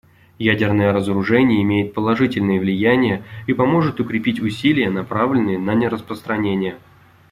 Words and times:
Ядерное 0.39 0.93
разоружение 0.93 1.61
имеет 1.61 1.93
положительное 1.93 2.59
влияние 2.59 3.21
и 3.45 3.53
поможет 3.53 3.99
укрепить 3.99 4.39
усилия, 4.39 4.89
направленные 4.89 5.59
на 5.59 5.75
нераспространение. 5.75 6.79